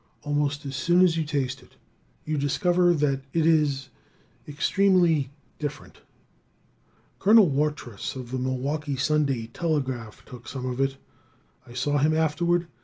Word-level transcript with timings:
Almost 0.23 0.65
as 0.65 0.75
soon 0.75 1.03
as 1.03 1.15
you 1.15 1.23
taste 1.23 1.61
it 1.61 1.75
you 2.25 2.35
discover 2.35 2.91
that 2.95 3.21
it 3.33 3.45
is 3.45 3.89
extremely 4.47 5.29
different. 5.59 5.99
Colonel 7.19 7.47
Watrous, 7.49 8.15
of 8.15 8.31
the 8.31 8.39
Milwaukee 8.39 8.95
Sunday 8.95 9.45
Telegraph, 9.53 10.25
took 10.25 10.47
some 10.47 10.65
of 10.65 10.81
it. 10.81 10.97
I 11.67 11.73
saw 11.73 11.99
him 11.99 12.15
afterward. 12.15 12.65